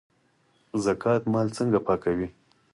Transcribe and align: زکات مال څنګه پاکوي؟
زکات 0.85 1.21
مال 1.33 1.47
څنګه 1.57 1.79
پاکوي؟ 1.87 2.27